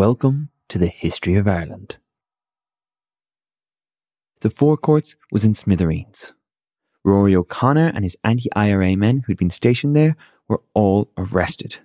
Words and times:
Welcome 0.00 0.48
to 0.70 0.78
the 0.78 0.86
History 0.86 1.34
of 1.34 1.46
Ireland. 1.46 1.98
The 4.40 4.48
Four 4.48 4.78
Courts 4.78 5.14
was 5.30 5.44
in 5.44 5.52
smithereens. 5.52 6.32
Rory 7.04 7.36
O'Connor 7.36 7.92
and 7.94 8.02
his 8.02 8.16
anti 8.24 8.48
IRA 8.56 8.96
men 8.96 9.24
who'd 9.26 9.36
been 9.36 9.50
stationed 9.50 9.94
there 9.94 10.16
were 10.48 10.62
all 10.72 11.10
arrested, 11.18 11.80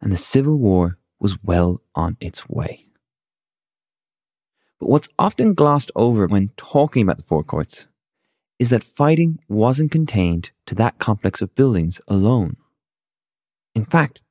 and 0.00 0.12
the 0.12 0.16
Civil 0.16 0.58
War 0.58 0.98
was 1.20 1.44
well 1.44 1.80
on 1.94 2.16
its 2.18 2.48
way. 2.48 2.88
But 4.80 4.88
what's 4.88 5.08
often 5.16 5.54
glossed 5.54 5.92
over 5.94 6.26
when 6.26 6.50
talking 6.56 7.04
about 7.04 7.18
the 7.18 7.22
Four 7.22 7.44
Courts 7.44 7.84
is 8.58 8.70
that 8.70 8.82
fighting 8.82 9.38
wasn't 9.48 9.92
contained 9.92 10.50
to 10.66 10.74
that 10.74 10.98
complex 10.98 11.40
of 11.40 11.54
buildings 11.54 12.00
alone. 12.08 12.56
In 13.76 13.84
fact, 13.84 14.22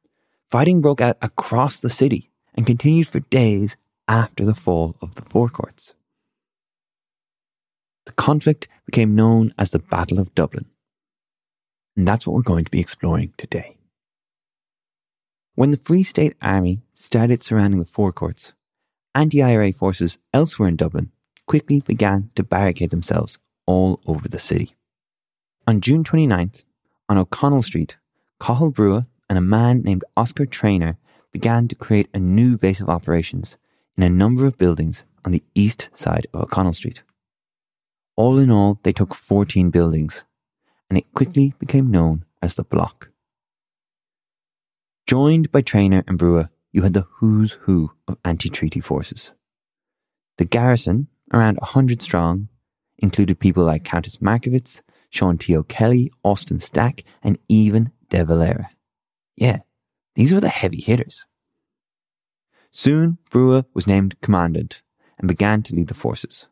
fighting 0.52 0.82
broke 0.82 1.00
out 1.00 1.16
across 1.22 1.80
the 1.80 1.90
city 1.90 2.30
and 2.56 2.66
continued 2.66 3.08
for 3.08 3.20
days 3.20 3.76
after 4.08 4.46
the 4.46 4.56
fall 4.56 4.96
of 5.02 5.16
the 5.16 5.24
Four 5.24 5.50
Courts. 5.50 5.94
The 8.06 8.12
conflict 8.12 8.68
became 8.86 9.16
known 9.16 9.54
as 9.58 9.72
the 9.72 9.80
Battle 9.80 10.20
of 10.20 10.36
Dublin. 10.36 10.66
And 11.96 12.08
that's 12.08 12.26
what 12.28 12.36
we're 12.36 12.42
going 12.42 12.66
to 12.66 12.72
be 12.72 12.80
exploring 12.80 13.34
today. 13.38 13.78
When 15.56 15.72
the 15.72 15.78
Free 15.78 16.04
State 16.04 16.36
Army 16.42 16.82
started 16.94 17.42
surrounding 17.42 17.80
the 17.80 17.86
forecourts, 17.86 18.46
Courts, 18.46 18.54
anti 19.14 19.42
IRA 19.42 19.72
forces 19.72 20.18
elsewhere 20.34 20.68
in 20.68 20.76
Dublin 20.76 21.12
quickly 21.46 21.82
began 21.82 22.32
to 22.36 22.44
barricade 22.44 22.90
themselves 22.90 23.38
all 23.66 24.02
over 24.08 24.28
the 24.28 24.40
city. 24.40 24.76
On 25.68 25.80
June 25.80 26.04
29th, 26.04 26.64
on 27.08 27.18
O'Connell 27.18 27.62
Street, 27.62 27.98
Cathal 28.42 28.72
Brugha 28.72 29.06
and 29.30 29.38
a 29.38 29.42
man 29.42 29.82
named 29.82 30.04
Oscar 30.18 30.46
Traynor 30.46 30.98
began 31.34 31.68
to 31.68 31.76
create 31.76 32.08
a 32.14 32.20
new 32.20 32.58
base 32.58 32.80
of 32.80 32.90
operations 32.90 33.58
in 33.98 34.04
a 34.04 34.10
number 34.10 34.46
of 34.46 34.58
buildings 34.58 35.04
on 35.26 35.32
the 35.32 35.44
east 35.54 35.90
side 35.94 36.28
of 36.34 36.42
O'Connell 36.42 36.74
Street. 36.74 37.02
All 38.16 38.38
in 38.38 38.52
all, 38.52 38.80
they 38.84 38.94
took 38.94 39.14
14 39.16 39.72
buildings, 39.72 40.24
and 40.90 40.98
it 40.98 41.12
quickly 41.14 41.54
became 41.60 41.92
known 41.92 42.24
as 42.42 42.54
the 42.54 42.64
Block. 42.64 43.10
Joined 45.08 45.52
by 45.52 45.62
Traynor 45.62 46.04
and 46.08 46.18
Brugha, 46.18 46.50
you 46.72 46.84
had 46.84 46.94
the 46.94 47.08
who's 47.16 47.54
who 47.62 47.92
of 48.08 48.18
anti 48.24 48.50
treaty 48.50 48.80
forces. 48.80 49.32
The 50.38 50.46
garrison, 50.46 51.08
around 51.34 51.58
100 51.58 52.02
strong, 52.02 52.50
included 52.98 53.40
people 53.40 53.64
like 53.64 53.84
Countess 53.84 54.18
Markievicz, 54.18 54.82
Sean 55.10 55.38
T. 55.38 55.56
O'Kelly, 55.56 56.12
Austin 56.24 56.60
Stack, 56.60 57.04
and 57.22 57.38
even 57.48 57.92
De 58.10 58.24
Valera. 58.24 58.70
Yeah, 59.36 59.60
these 60.16 60.34
were 60.34 60.42
the 60.42 60.50
heavy 60.50 60.82
hitters. 60.82 61.26
Soon, 62.72 63.18
Brugha 63.30 63.66
was 63.74 63.88
named 63.88 64.20
commandant 64.22 64.82
and 65.20 65.28
began 65.28 65.62
to 65.64 65.76
lead 65.76 65.88
the 65.88 65.94
forces. 65.94 66.48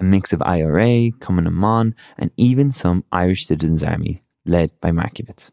A 0.00 0.04
mix 0.04 0.32
of 0.32 0.42
IRA, 0.42 1.10
Cumann 1.20 1.44
na 1.44 1.50
mBan, 1.50 1.94
and 2.18 2.30
even 2.36 2.70
some 2.70 3.04
Irish 3.12 3.46
Citizens 3.46 3.82
Army 3.82 4.22
led 4.44 4.78
by 4.80 4.90
Markievicz. 4.90 5.50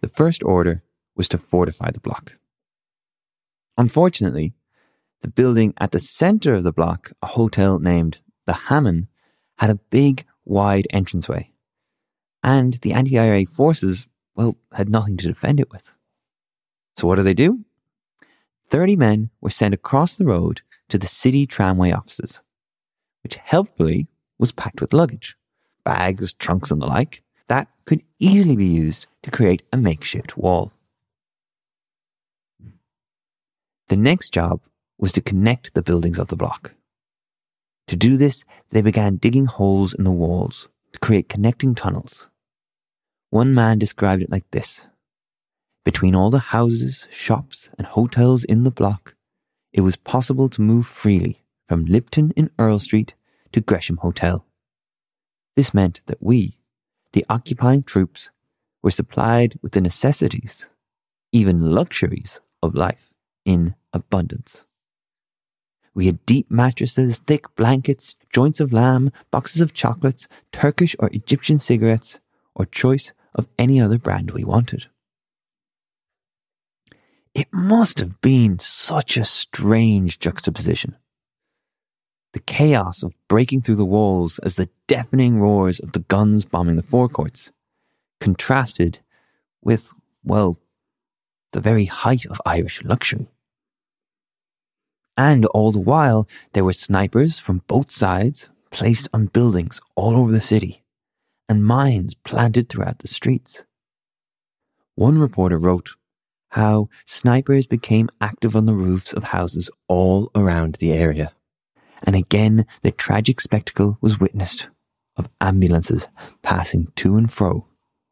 The 0.00 0.08
first 0.08 0.42
order 0.42 0.82
was 1.16 1.28
to 1.28 1.38
fortify 1.38 1.90
the 1.90 2.00
block. 2.00 2.34
Unfortunately, 3.78 4.54
the 5.22 5.28
building 5.28 5.72
at 5.78 5.92
the 5.92 6.00
center 6.00 6.54
of 6.54 6.64
the 6.64 6.72
block, 6.72 7.12
a 7.22 7.28
hotel 7.28 7.78
named 7.78 8.20
the 8.46 8.52
Hammam, 8.52 9.08
had 9.58 9.70
a 9.70 9.76
big, 9.76 10.26
wide 10.44 10.86
entranceway. 10.92 11.52
And 12.42 12.74
the 12.82 12.92
anti 12.92 13.18
IRA 13.18 13.46
forces, 13.46 14.06
well, 14.34 14.56
had 14.72 14.88
nothing 14.88 15.16
to 15.18 15.28
defend 15.28 15.60
it 15.60 15.70
with. 15.70 15.92
So 16.96 17.06
what 17.06 17.16
do 17.16 17.22
they 17.22 17.34
do? 17.34 17.64
30 18.68 18.96
men 18.96 19.30
were 19.40 19.50
sent 19.50 19.74
across 19.74 20.14
the 20.14 20.24
road 20.24 20.62
to 20.88 20.98
the 20.98 21.06
city 21.06 21.46
tramway 21.46 21.90
offices, 21.90 22.40
which 23.22 23.36
helpfully 23.36 24.08
was 24.38 24.52
packed 24.52 24.80
with 24.80 24.92
luggage, 24.92 25.36
bags, 25.84 26.32
trunks, 26.34 26.70
and 26.70 26.80
the 26.80 26.86
like, 26.86 27.22
that 27.48 27.68
could 27.84 28.02
easily 28.18 28.56
be 28.56 28.66
used 28.66 29.06
to 29.22 29.30
create 29.30 29.62
a 29.72 29.76
makeshift 29.76 30.36
wall. 30.36 30.72
The 33.88 33.96
next 33.96 34.32
job 34.32 34.60
was 34.98 35.12
to 35.12 35.20
connect 35.20 35.74
the 35.74 35.82
buildings 35.82 36.18
of 36.18 36.28
the 36.28 36.36
block. 36.36 36.72
To 37.88 37.96
do 37.96 38.16
this, 38.16 38.44
they 38.70 38.80
began 38.80 39.16
digging 39.16 39.46
holes 39.46 39.92
in 39.92 40.04
the 40.04 40.10
walls 40.10 40.68
to 40.92 40.98
create 41.00 41.28
connecting 41.28 41.74
tunnels. 41.74 42.26
One 43.32 43.54
man 43.54 43.78
described 43.78 44.20
it 44.20 44.30
like 44.30 44.50
this 44.50 44.82
Between 45.86 46.14
all 46.14 46.28
the 46.28 46.52
houses, 46.52 47.06
shops, 47.10 47.70
and 47.78 47.86
hotels 47.86 48.44
in 48.44 48.64
the 48.64 48.70
block, 48.70 49.14
it 49.72 49.80
was 49.80 49.96
possible 49.96 50.50
to 50.50 50.60
move 50.60 50.86
freely 50.86 51.42
from 51.66 51.86
Lipton 51.86 52.32
in 52.36 52.50
Earl 52.58 52.78
Street 52.78 53.14
to 53.52 53.62
Gresham 53.62 53.96
Hotel. 53.96 54.44
This 55.56 55.72
meant 55.72 56.02
that 56.04 56.22
we, 56.22 56.58
the 57.14 57.24
occupying 57.30 57.84
troops, 57.84 58.28
were 58.82 58.90
supplied 58.90 59.58
with 59.62 59.72
the 59.72 59.80
necessities, 59.80 60.66
even 61.32 61.72
luxuries 61.72 62.38
of 62.62 62.74
life 62.74 63.14
in 63.46 63.74
abundance. 63.94 64.66
We 65.94 66.04
had 66.04 66.26
deep 66.26 66.50
mattresses, 66.50 67.16
thick 67.16 67.46
blankets, 67.56 68.14
joints 68.30 68.60
of 68.60 68.74
lamb, 68.74 69.10
boxes 69.30 69.62
of 69.62 69.72
chocolates, 69.72 70.28
Turkish 70.52 70.94
or 70.98 71.08
Egyptian 71.14 71.56
cigarettes, 71.56 72.18
or 72.54 72.66
choice 72.66 73.14
of 73.34 73.48
any 73.58 73.80
other 73.80 73.98
brand 73.98 74.30
we 74.30 74.44
wanted. 74.44 74.86
It 77.34 77.48
must 77.52 77.98
have 77.98 78.20
been 78.20 78.58
such 78.58 79.16
a 79.16 79.24
strange 79.24 80.18
juxtaposition. 80.18 80.96
The 82.32 82.40
chaos 82.40 83.02
of 83.02 83.14
breaking 83.28 83.62
through 83.62 83.76
the 83.76 83.84
walls 83.84 84.38
as 84.40 84.56
the 84.56 84.68
deafening 84.86 85.38
roars 85.38 85.80
of 85.80 85.92
the 85.92 86.00
guns 86.00 86.44
bombing 86.44 86.76
the 86.76 86.82
Four 86.82 87.08
Courts 87.08 87.50
contrasted 88.20 89.00
with, 89.62 89.92
well, 90.24 90.58
the 91.52 91.60
very 91.60 91.86
height 91.86 92.24
of 92.26 92.40
Irish 92.46 92.82
luxury. 92.84 93.28
And 95.16 95.44
all 95.46 95.72
the 95.72 95.80
while, 95.80 96.28
there 96.52 96.64
were 96.64 96.72
snipers 96.72 97.38
from 97.38 97.62
both 97.66 97.90
sides 97.90 98.48
placed 98.70 99.08
on 99.12 99.26
buildings 99.26 99.80
all 99.94 100.16
over 100.16 100.32
the 100.32 100.40
city 100.40 100.81
and 101.48 101.64
mines 101.64 102.14
planted 102.14 102.68
throughout 102.68 103.00
the 103.00 103.08
streets. 103.08 103.64
One 104.94 105.18
reporter 105.18 105.58
wrote 105.58 105.90
how 106.50 106.88
snipers 107.06 107.66
became 107.66 108.10
active 108.20 108.54
on 108.54 108.66
the 108.66 108.74
roofs 108.74 109.12
of 109.12 109.24
houses 109.24 109.70
all 109.88 110.30
around 110.34 110.74
the 110.74 110.92
area. 110.92 111.32
And 112.02 112.14
again, 112.14 112.66
the 112.82 112.90
tragic 112.90 113.40
spectacle 113.40 113.96
was 114.00 114.20
witnessed 114.20 114.66
of 115.16 115.30
ambulances 115.40 116.08
passing 116.42 116.88
to 116.96 117.16
and 117.16 117.30
fro 117.30 117.66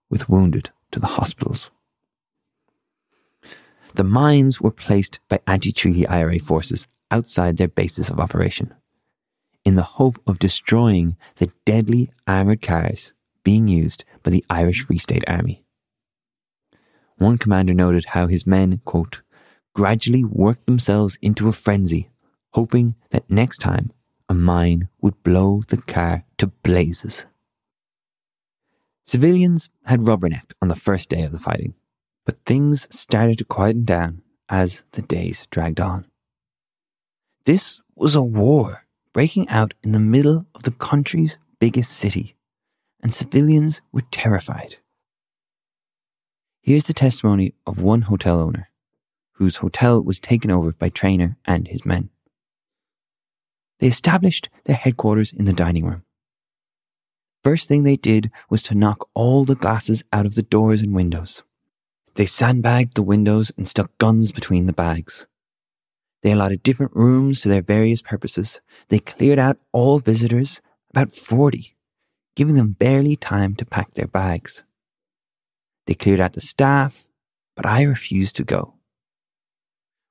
with 0.08 0.28
wounded 0.28 0.70
to 0.92 1.00
the 1.00 1.06
hospitals. 1.06 1.70
The 3.94 4.04
mines 4.04 4.60
were 4.60 4.70
placed 4.70 5.18
by 5.28 5.40
anti 5.46 5.72
treaty 5.72 6.06
IRA 6.06 6.38
forces 6.38 6.86
outside 7.10 7.56
their 7.56 7.68
bases 7.68 8.08
of 8.08 8.20
operation 8.20 8.74
in 9.64 9.74
the 9.74 9.82
hope 9.82 10.20
of 10.26 10.38
destroying 10.38 11.16
the 11.36 11.50
deadly 11.64 12.10
armoured 12.26 12.62
cars 12.62 13.12
being 13.50 13.66
used 13.66 14.04
by 14.22 14.30
the 14.30 14.44
Irish 14.48 14.80
Free 14.82 14.96
State 14.98 15.24
Army. 15.26 15.64
One 17.16 17.36
commander 17.36 17.74
noted 17.74 18.04
how 18.14 18.28
his 18.28 18.46
men, 18.46 18.80
quote, 18.84 19.22
gradually 19.74 20.22
worked 20.22 20.66
themselves 20.66 21.18
into 21.20 21.48
a 21.48 21.52
frenzy, 21.64 22.10
hoping 22.52 22.94
that 23.10 23.28
next 23.28 23.58
time 23.58 23.90
a 24.28 24.34
mine 24.34 24.88
would 25.00 25.20
blow 25.24 25.64
the 25.66 25.78
car 25.78 26.24
to 26.38 26.46
blazes. 26.62 27.24
Civilians 29.02 29.68
had 29.84 29.98
rubbernecked 29.98 30.52
on 30.62 30.68
the 30.68 30.82
first 30.86 31.08
day 31.08 31.24
of 31.24 31.32
the 31.32 31.40
fighting, 31.40 31.74
but 32.24 32.44
things 32.46 32.86
started 32.92 33.38
to 33.38 33.44
quieten 33.44 33.84
down 33.84 34.22
as 34.48 34.84
the 34.92 35.02
days 35.02 35.48
dragged 35.50 35.80
on. 35.80 36.06
This 37.46 37.80
was 37.96 38.14
a 38.14 38.22
war 38.22 38.86
breaking 39.12 39.48
out 39.48 39.74
in 39.82 39.90
the 39.90 40.06
middle 40.14 40.46
of 40.54 40.62
the 40.62 40.76
country's 40.88 41.36
biggest 41.58 41.90
city, 41.90 42.36
and 43.02 43.12
civilians 43.12 43.80
were 43.92 44.04
terrified. 44.10 44.76
Here's 46.60 46.84
the 46.86 46.94
testimony 46.94 47.54
of 47.66 47.80
one 47.80 48.02
hotel 48.02 48.38
owner, 48.38 48.70
whose 49.32 49.56
hotel 49.56 50.02
was 50.02 50.20
taken 50.20 50.50
over 50.50 50.72
by 50.72 50.90
Traynor 50.90 51.36
and 51.46 51.68
his 51.68 51.86
men. 51.86 52.10
They 53.78 53.86
established 53.86 54.50
their 54.64 54.76
headquarters 54.76 55.32
in 55.32 55.46
the 55.46 55.54
dining 55.54 55.86
room. 55.86 56.04
First 57.42 57.66
thing 57.66 57.82
they 57.82 57.96
did 57.96 58.30
was 58.50 58.62
to 58.64 58.74
knock 58.74 59.08
all 59.14 59.46
the 59.46 59.54
glasses 59.54 60.04
out 60.12 60.26
of 60.26 60.34
the 60.34 60.42
doors 60.42 60.82
and 60.82 60.94
windows. 60.94 61.42
They 62.14 62.26
sandbagged 62.26 62.94
the 62.94 63.02
windows 63.02 63.50
and 63.56 63.66
stuck 63.66 63.96
guns 63.96 64.30
between 64.32 64.66
the 64.66 64.74
bags. 64.74 65.26
They 66.22 66.32
allotted 66.32 66.62
different 66.62 66.94
rooms 66.94 67.40
to 67.40 67.48
their 67.48 67.62
various 67.62 68.02
purposes. 68.02 68.60
They 68.88 68.98
cleared 68.98 69.38
out 69.38 69.56
all 69.72 70.00
visitors, 70.00 70.60
about 70.90 71.14
40, 71.14 71.74
giving 72.36 72.54
them 72.54 72.72
barely 72.72 73.16
time 73.16 73.54
to 73.56 73.66
pack 73.66 73.94
their 73.94 74.06
bags. 74.06 74.62
They 75.86 75.94
cleared 75.94 76.20
out 76.20 76.34
the 76.34 76.40
staff, 76.40 77.04
but 77.56 77.66
I 77.66 77.82
refused 77.82 78.36
to 78.36 78.44
go. 78.44 78.74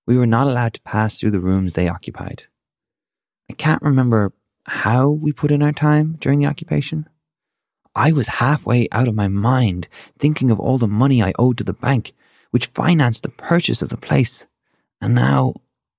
We 0.06 0.18
were 0.18 0.28
not 0.28 0.48
allowed 0.48 0.74
to 0.74 0.82
pass 0.82 1.18
through 1.18 1.32
the 1.32 1.40
rooms 1.40 1.74
they 1.74 1.88
occupied. 1.88 2.44
I 3.50 3.54
can't 3.54 3.82
remember 3.82 4.34
how 4.66 5.10
we 5.10 5.32
put 5.32 5.52
in 5.52 5.64
our 5.64 5.72
time 5.72 6.18
during 6.20 6.40
the 6.40 6.48
occupation. 6.48 7.08
I 7.96 8.12
was 8.12 8.28
halfway 8.28 8.88
out 8.92 9.08
of 9.08 9.16
my 9.16 9.28
mind 9.28 9.88
thinking 10.18 10.52
of 10.52 10.60
all 10.60 10.78
the 10.78 10.88
money 10.88 11.24
I 11.24 11.34
owed 11.40 11.58
to 11.60 11.64
the 11.64 11.74
bank, 11.74 12.14
which 12.52 12.68
financed 12.68 13.24
the 13.24 13.30
purchase 13.30 13.82
of 13.82 13.90
the 13.90 13.98
place. 13.98 14.46
And 15.02 15.16
now 15.16 15.56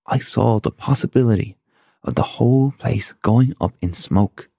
I 0.06 0.18
saw 0.18 0.60
the 0.60 0.70
possibility 0.70 1.56
of 2.02 2.14
the 2.14 2.22
whole 2.22 2.72
place 2.78 3.14
going 3.22 3.54
up 3.60 3.74
in 3.80 3.94
smoke. 3.94 4.49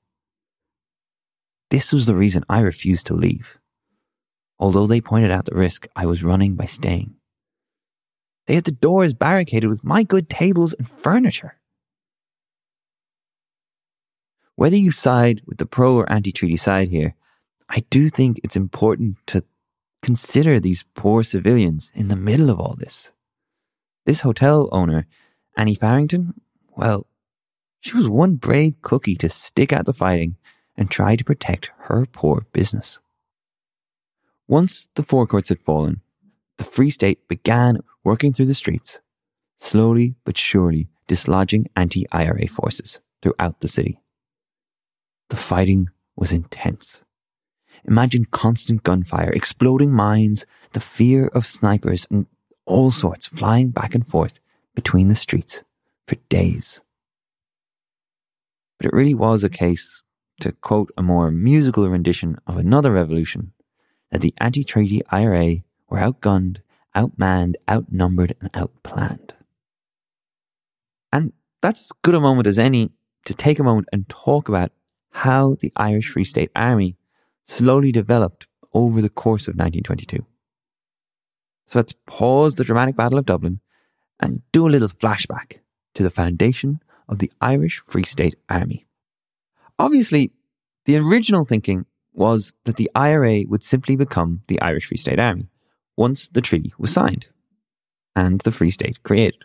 This 1.71 1.94
was 1.94 2.06
the 2.06 2.18
reason 2.18 2.44
I 2.50 2.59
refused 2.59 3.07
to 3.07 3.13
leave, 3.13 3.57
although 4.59 4.88
they 4.88 5.00
pointed 5.00 5.31
out 5.31 5.45
the 5.45 5.56
risk 5.56 5.88
I 5.95 6.06
was 6.06 6.21
running 6.21 6.56
by 6.56 6.65
staying. 6.65 7.15
They 8.45 8.56
had 8.56 8.65
the 8.65 8.73
doors 8.73 9.13
barricaded 9.13 9.69
with 9.69 9.81
my 9.81 10.03
good 10.03 10.29
tables 10.29 10.73
and 10.73 10.89
furniture. 10.89 11.62
Whether 14.56 14.75
you 14.75 14.91
side 14.91 15.44
with 15.45 15.59
the 15.59 15.65
pro 15.65 15.95
or 15.95 16.12
anti 16.12 16.33
treaty 16.33 16.57
side 16.57 16.89
here, 16.89 17.15
I 17.69 17.85
do 17.89 18.09
think 18.09 18.41
it's 18.44 18.57
important 18.57 19.15
to 19.27 19.45
consider 20.03 20.59
these 20.59 20.83
poor 20.94 21.23
civilians 21.23 21.89
in 21.95 22.09
the 22.09 22.18
middle 22.18 22.50
of 22.50 22.59
all 22.59 22.75
this. 22.77 23.12
This 24.06 24.21
hotel 24.21 24.68
owner, 24.73 25.07
Annie 25.56 25.75
Farrington, 25.75 26.33
well, 26.75 27.07
she 27.79 27.95
was 27.95 28.09
one 28.09 28.35
brave 28.35 28.75
cookie 28.81 29.15
to 29.15 29.29
stick 29.29 29.71
out 29.71 29.85
the 29.85 29.94
fighting 29.94 30.35
and 30.77 30.89
try 30.89 31.15
to 31.15 31.23
protect 31.23 31.71
her 31.83 32.06
poor 32.06 32.45
business. 32.53 33.00
Once 34.47 34.89
the 34.95 35.03
Four 35.03 35.27
Courts 35.27 35.50
had 35.50 35.59
fallen, 35.59 36.01
the 36.57 36.63
Free 36.63 36.89
State 36.89 37.27
began 37.27 37.79
working 38.03 38.33
through 38.33 38.47
the 38.47 38.53
streets, 38.53 39.00
slowly 39.59 40.15
but 40.25 40.38
surely 40.38 40.89
dislodging 41.07 41.68
anti 41.75 42.06
IRA 42.12 42.47
forces 42.47 43.00
throughout 43.21 43.59
the 43.59 43.68
city. 43.68 44.00
The 45.29 45.35
fighting 45.35 45.89
was 46.15 46.31
intense. 46.31 47.00
Imagine 47.85 48.25
constant 48.25 48.83
gunfire, 48.83 49.31
exploding 49.31 49.91
mines, 49.91 50.45
the 50.73 50.79
fear 50.79 51.27
of 51.27 51.45
snipers, 51.45 52.06
and 52.12 52.27
all 52.65 52.91
sorts 52.91 53.25
flying 53.25 53.69
back 53.69 53.95
and 53.95 54.06
forth 54.06 54.39
between 54.75 55.07
the 55.07 55.15
streets 55.15 55.63
for 56.07 56.15
days. 56.29 56.81
But 58.77 58.88
it 58.88 58.94
really 58.94 59.15
was 59.15 59.44
a 59.44 59.50
case, 59.50 60.01
to 60.42 60.52
quote 60.52 60.92
a 60.98 61.02
more 61.02 61.32
musical 61.32 61.88
rendition 61.88 62.38
of 62.46 62.58
another 62.58 62.92
revolution, 62.92 63.54
that 64.12 64.22
the 64.22 64.34
anti 64.38 64.64
treaty 64.64 65.02
IRA 65.10 65.58
were 65.90 66.00
outgunned, 66.00 66.58
outmanned, 66.96 67.56
outnumbered, 67.70 68.36
and 68.42 68.52
outplanned. 68.54 69.32
And 71.12 71.34
that's 71.62 71.82
as 71.82 71.92
good 72.02 72.16
a 72.16 72.20
moment 72.20 72.48
as 72.48 72.60
any 72.60 72.92
to 73.26 73.34
take 73.34 73.60
a 73.60 73.64
moment 73.64 73.88
and 73.92 74.08
talk 74.10 74.50
about 74.50 74.72
how 75.12 75.56
the 75.60 75.72
Irish 75.76 76.10
Free 76.10 76.24
State 76.24 76.52
Army 76.56 76.98
slowly 77.46 77.92
developed 77.92 78.48
over 78.74 79.02
the 79.02 79.10
course 79.10 79.44
of 79.44 79.56
1922. 79.56 80.26
So 81.68 81.80
let's 81.80 81.94
pause 82.06 82.56
the 82.56 82.64
dramatic 82.64 82.96
Battle 82.96 83.18
of 83.18 83.26
Dublin 83.26 83.60
and 84.20 84.42
do 84.52 84.68
a 84.68 84.70
little 84.70 84.88
flashback 84.88 85.60
to 85.96 86.04
the 86.04 86.10
foundation 86.10 86.80
of 87.08 87.20
the 87.20 87.32
Irish 87.42 87.80
Free 87.80 88.04
State 88.04 88.36
Army. 88.50 88.88
Obviously, 89.79 90.31
the 90.85 90.97
original 90.97 91.45
thinking 91.45 91.85
was 92.13 92.53
that 92.65 92.77
the 92.77 92.89
IRA 92.95 93.44
would 93.47 93.63
simply 93.63 93.95
become 93.95 94.41
the 94.47 94.62
Irish 94.62 94.88
Free 94.88 94.97
State 94.97 95.19
Army 95.19 95.50
once 95.97 96.29
the 96.29 96.41
treaty 96.41 96.73
was 96.77 96.91
signed 96.91 97.27
and 98.15 98.41
the 98.41 98.51
Free 98.51 98.69
State 98.69 99.03
created. 99.03 99.44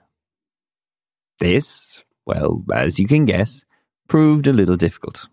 This, 1.38 1.98
well, 2.24 2.64
as 2.72 2.98
you 2.98 3.06
can 3.06 3.24
guess, 3.24 3.64
proved 4.08 4.46
a 4.46 4.52
little 4.52 4.76
difficult, 4.76 5.26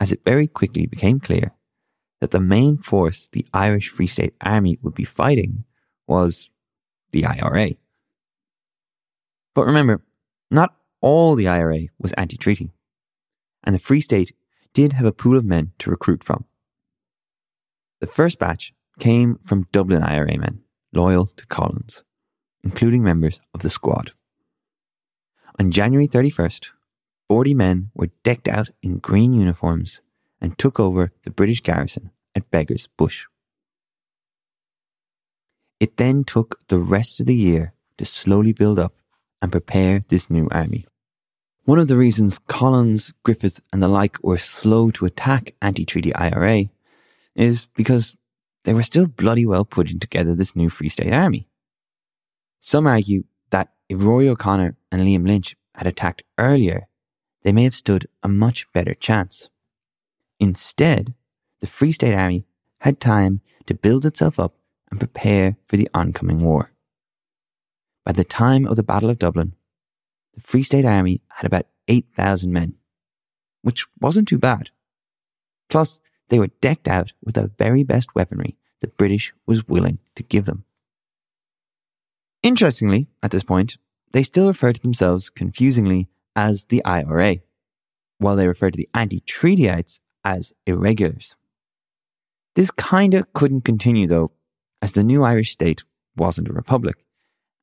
as 0.00 0.12
it 0.12 0.20
very 0.24 0.46
quickly 0.46 0.86
became 0.86 1.20
clear 1.20 1.52
that 2.20 2.30
the 2.30 2.40
main 2.40 2.76
force 2.76 3.28
the 3.32 3.46
Irish 3.52 3.88
Free 3.88 4.06
State 4.06 4.34
Army 4.40 4.78
would 4.82 4.94
be 4.94 5.04
fighting 5.04 5.64
was 6.06 6.48
the 7.12 7.26
IRA. 7.26 7.72
But 9.54 9.66
remember, 9.66 10.02
not 10.50 10.74
all 11.00 11.34
the 11.34 11.48
IRA 11.48 11.88
was 11.98 12.12
anti 12.12 12.36
treaty, 12.36 12.70
and 13.66 13.74
the 13.74 13.80
Free 13.80 14.00
State 14.00 14.32
did 14.72 14.94
have 14.94 15.04
a 15.04 15.12
pool 15.12 15.36
of 15.36 15.44
men 15.44 15.72
to 15.80 15.90
recruit 15.90 16.22
from. 16.22 16.44
The 18.00 18.06
first 18.06 18.38
batch 18.38 18.72
came 18.98 19.38
from 19.42 19.66
Dublin 19.72 20.02
IRA 20.02 20.38
men, 20.38 20.62
loyal 20.92 21.26
to 21.26 21.46
Collins, 21.46 22.02
including 22.62 23.02
members 23.02 23.40
of 23.52 23.60
the 23.60 23.70
squad. 23.70 24.12
On 25.58 25.70
January 25.70 26.06
31st, 26.06 26.68
40 27.28 27.54
men 27.54 27.90
were 27.94 28.10
decked 28.22 28.48
out 28.48 28.70
in 28.82 28.98
green 28.98 29.32
uniforms 29.32 30.00
and 30.40 30.56
took 30.56 30.78
over 30.78 31.12
the 31.24 31.30
British 31.30 31.62
garrison 31.62 32.10
at 32.34 32.50
Beggar's 32.50 32.86
Bush. 32.96 33.26
It 35.80 35.96
then 35.96 36.24
took 36.24 36.60
the 36.68 36.78
rest 36.78 37.20
of 37.20 37.26
the 37.26 37.34
year 37.34 37.72
to 37.98 38.04
slowly 38.04 38.52
build 38.52 38.78
up 38.78 38.94
and 39.42 39.50
prepare 39.50 40.04
this 40.08 40.30
new 40.30 40.48
army. 40.50 40.86
One 41.66 41.80
of 41.80 41.88
the 41.88 41.96
reasons 41.96 42.38
Collins, 42.46 43.12
Griffith, 43.24 43.60
and 43.72 43.82
the 43.82 43.88
like 43.88 44.22
were 44.22 44.38
slow 44.38 44.92
to 44.92 45.04
attack 45.04 45.52
anti 45.60 45.84
treaty 45.84 46.14
IRA 46.14 46.66
is 47.34 47.66
because 47.74 48.16
they 48.62 48.72
were 48.72 48.84
still 48.84 49.08
bloody 49.08 49.44
well 49.44 49.64
putting 49.64 49.98
together 49.98 50.36
this 50.36 50.54
new 50.54 50.70
Free 50.70 50.88
State 50.88 51.12
Army. 51.12 51.48
Some 52.60 52.86
argue 52.86 53.24
that 53.50 53.72
if 53.88 54.00
Rory 54.00 54.28
O'Connor 54.28 54.76
and 54.92 55.02
Liam 55.02 55.26
Lynch 55.26 55.56
had 55.74 55.88
attacked 55.88 56.22
earlier, 56.38 56.86
they 57.42 57.50
may 57.50 57.64
have 57.64 57.74
stood 57.74 58.06
a 58.22 58.28
much 58.28 58.72
better 58.72 58.94
chance. 58.94 59.48
Instead, 60.38 61.14
the 61.58 61.66
Free 61.66 61.90
State 61.90 62.14
Army 62.14 62.46
had 62.82 63.00
time 63.00 63.40
to 63.66 63.74
build 63.74 64.06
itself 64.06 64.38
up 64.38 64.54
and 64.88 65.00
prepare 65.00 65.56
for 65.66 65.76
the 65.76 65.90
oncoming 65.92 66.44
war. 66.44 66.70
By 68.04 68.12
the 68.12 68.22
time 68.22 68.68
of 68.68 68.76
the 68.76 68.84
Battle 68.84 69.10
of 69.10 69.18
Dublin, 69.18 69.56
the 70.36 70.42
Free 70.42 70.62
State 70.62 70.84
Army 70.84 71.22
had 71.28 71.46
about 71.46 71.66
8,000 71.88 72.52
men, 72.52 72.74
which 73.62 73.86
wasn't 74.00 74.28
too 74.28 74.38
bad. 74.38 74.70
Plus, 75.68 76.00
they 76.28 76.38
were 76.38 76.50
decked 76.60 76.86
out 76.86 77.12
with 77.24 77.34
the 77.34 77.50
very 77.58 77.82
best 77.82 78.14
weaponry 78.14 78.56
the 78.80 78.88
British 78.88 79.32
was 79.46 79.66
willing 79.66 79.98
to 80.14 80.22
give 80.22 80.44
them. 80.44 80.64
Interestingly, 82.42 83.08
at 83.22 83.30
this 83.30 83.42
point, 83.42 83.78
they 84.12 84.22
still 84.22 84.46
refer 84.46 84.72
to 84.72 84.80
themselves 84.80 85.30
confusingly 85.30 86.08
as 86.36 86.66
the 86.66 86.84
IRA, 86.84 87.38
while 88.18 88.36
they 88.36 88.46
refer 88.46 88.70
to 88.70 88.76
the 88.76 88.88
anti-treatyites 88.94 90.00
as 90.24 90.52
irregulars. 90.66 91.34
This 92.54 92.70
kinda 92.70 93.26
couldn't 93.32 93.62
continue 93.62 94.06
though, 94.06 94.32
as 94.80 94.92
the 94.92 95.04
new 95.04 95.22
Irish 95.22 95.52
state 95.52 95.84
wasn't 96.16 96.48
a 96.48 96.52
republic, 96.52 97.04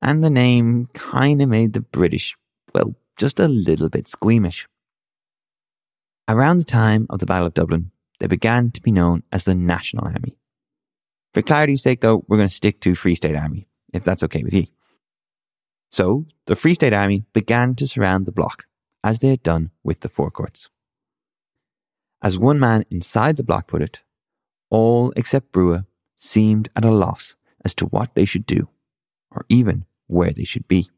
and 0.01 0.23
the 0.23 0.29
name 0.29 0.87
kinda 0.93 1.47
made 1.47 1.73
the 1.73 1.81
British, 1.81 2.35
well, 2.73 2.95
just 3.17 3.39
a 3.39 3.47
little 3.47 3.89
bit 3.89 4.07
squeamish. 4.07 4.67
Around 6.27 6.57
the 6.57 6.63
time 6.63 7.05
of 7.09 7.19
the 7.19 7.25
Battle 7.25 7.47
of 7.47 7.53
Dublin, 7.53 7.91
they 8.19 8.27
began 8.27 8.71
to 8.71 8.81
be 8.81 8.91
known 8.91 9.23
as 9.31 9.43
the 9.43 9.55
National 9.55 10.07
Army. 10.07 10.37
For 11.33 11.41
clarity's 11.41 11.81
sake, 11.81 12.01
though, 12.01 12.23
we're 12.27 12.37
going 12.37 12.47
to 12.47 12.53
stick 12.53 12.79
to 12.81 12.95
Free 12.95 13.15
State 13.15 13.35
Army, 13.35 13.67
if 13.91 14.03
that's 14.03 14.23
okay 14.23 14.43
with 14.43 14.53
you. 14.53 14.67
So, 15.91 16.25
the 16.45 16.55
Free 16.55 16.73
State 16.73 16.93
Army 16.93 17.25
began 17.33 17.75
to 17.75 17.87
surround 17.87 18.25
the 18.25 18.31
block, 18.31 18.65
as 19.03 19.19
they 19.19 19.29
had 19.29 19.43
done 19.43 19.71
with 19.83 19.99
the 19.99 20.09
Four 20.09 20.31
Courts. 20.31 20.69
As 22.21 22.39
one 22.39 22.59
man 22.59 22.85
inside 22.89 23.37
the 23.37 23.43
block 23.43 23.67
put 23.67 23.81
it, 23.81 24.01
all 24.69 25.11
except 25.15 25.51
Brugha 25.51 25.85
seemed 26.15 26.69
at 26.75 26.85
a 26.85 26.91
loss 26.91 27.35
as 27.65 27.73
to 27.75 27.85
what 27.87 28.15
they 28.15 28.25
should 28.25 28.45
do, 28.45 28.69
or 29.29 29.45
even 29.49 29.85
where 30.07 30.31
they 30.31 30.45
should 30.45 30.67
be. 30.67 30.89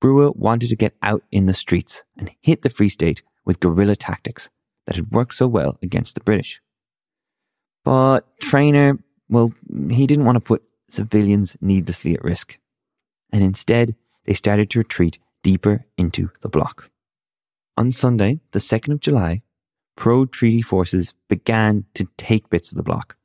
Brugha 0.00 0.34
wanted 0.34 0.70
to 0.70 0.76
get 0.76 0.94
out 1.02 1.22
in 1.30 1.46
the 1.46 1.54
streets 1.54 2.04
and 2.16 2.30
hit 2.40 2.62
the 2.62 2.70
Free 2.70 2.88
State 2.88 3.22
with 3.44 3.60
guerrilla 3.60 3.96
tactics 3.96 4.48
that 4.86 4.96
had 4.96 5.12
worked 5.12 5.34
so 5.34 5.46
well 5.46 5.78
against 5.82 6.14
the 6.14 6.22
British. 6.22 6.60
But 7.84 8.26
Traynor, 8.40 8.98
well, 9.28 9.52
he 9.90 10.06
didn't 10.06 10.24
want 10.24 10.36
to 10.36 10.40
put 10.40 10.62
civilians 10.88 11.56
needlessly 11.60 12.14
at 12.14 12.24
risk. 12.24 12.58
And 13.32 13.42
instead, 13.44 13.94
they 14.24 14.34
started 14.34 14.70
to 14.70 14.80
retreat 14.80 15.18
deeper 15.42 15.86
into 15.96 16.30
the 16.40 16.48
block. 16.48 16.90
On 17.76 17.92
Sunday, 17.92 18.40
the 18.50 18.58
2nd 18.58 18.92
of 18.92 19.00
July, 19.00 19.42
pro 19.96 20.26
treaty 20.26 20.62
forces 20.62 21.14
began 21.28 21.84
to 21.94 22.08
take 22.16 22.50
bits 22.50 22.70
of 22.70 22.76
the 22.76 22.82
block, 22.82 23.16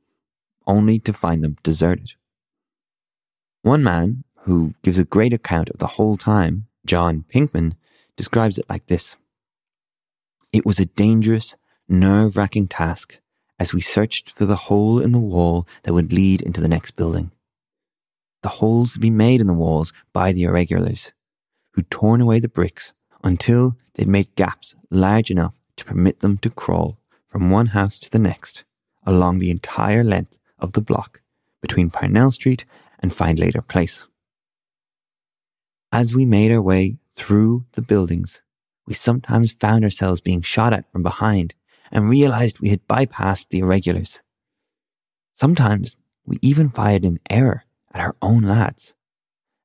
only 0.67 0.99
to 0.99 1.13
find 1.13 1.43
them 1.43 1.57
deserted. 1.63 2.13
One 3.63 3.83
man, 3.83 4.23
who 4.45 4.75
gives 4.83 4.99
a 4.99 5.03
great 5.03 5.33
account 5.33 5.69
of 5.69 5.79
the 5.79 5.87
whole 5.97 6.17
time, 6.17 6.67
John 6.85 7.25
Pinkman, 7.33 7.73
describes 8.15 8.59
it 8.59 8.69
like 8.69 8.85
this 8.85 9.15
It 10.53 10.65
was 10.65 10.79
a 10.79 10.85
dangerous, 10.85 11.55
nerve 11.89 12.37
wracking 12.37 12.67
task 12.67 13.17
as 13.57 13.73
we 13.73 13.81
searched 13.81 14.29
for 14.29 14.45
the 14.45 14.67
hole 14.67 14.99
in 14.99 15.11
the 15.13 15.19
wall 15.19 15.67
that 15.83 15.93
would 15.93 16.13
lead 16.13 16.41
into 16.41 16.61
the 16.61 16.67
next 16.67 16.91
building. 16.91 17.31
The 18.43 18.59
holes 18.59 18.93
had 18.93 19.01
been 19.01 19.17
made 19.17 19.41
in 19.41 19.47
the 19.47 19.53
walls 19.53 19.91
by 20.13 20.31
the 20.31 20.43
irregulars, 20.43 21.11
who'd 21.71 21.89
torn 21.89 22.21
away 22.21 22.39
the 22.39 22.47
bricks 22.47 22.93
until 23.23 23.75
they'd 23.95 24.07
made 24.07 24.35
gaps 24.35 24.75
large 24.91 25.31
enough 25.31 25.55
to 25.77 25.85
permit 25.85 26.19
them 26.19 26.37
to 26.37 26.51
crawl 26.51 26.99
from 27.27 27.49
one 27.49 27.67
house 27.67 27.97
to 27.97 28.11
the 28.11 28.19
next 28.19 28.63
along 29.07 29.39
the 29.39 29.49
entire 29.49 30.03
length 30.03 30.37
of 30.59 30.73
the 30.73 30.81
block 30.81 31.21
between 31.61 31.89
Parnell 31.89 32.31
Street 32.31 32.65
and 32.99 33.11
Findlater 33.11 33.67
Place. 33.67 34.07
As 35.95 36.13
we 36.13 36.25
made 36.25 36.51
our 36.51 36.61
way 36.61 36.97
through 37.15 37.63
the 37.71 37.81
buildings, 37.81 38.41
we 38.85 38.93
sometimes 38.93 39.53
found 39.53 39.85
ourselves 39.85 40.19
being 40.19 40.41
shot 40.41 40.73
at 40.73 40.91
from 40.91 41.03
behind 41.03 41.53
and 41.89 42.09
realized 42.09 42.59
we 42.59 42.71
had 42.71 42.85
bypassed 42.85 43.47
the 43.47 43.59
irregulars. 43.59 44.19
Sometimes 45.35 45.95
we 46.25 46.37
even 46.41 46.67
fired 46.67 47.05
in 47.05 47.21
error 47.29 47.63
at 47.93 48.01
our 48.01 48.13
own 48.21 48.41
lads 48.41 48.93